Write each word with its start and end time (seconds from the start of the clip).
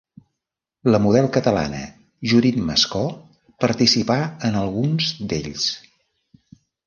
La 0.93 0.99
model 1.05 1.27
catalana 1.35 1.81
Judit 2.31 2.57
Mascó 2.69 3.03
participà 3.65 4.17
en 4.49 4.59
alguns 4.65 5.11
d'ells. 5.33 5.67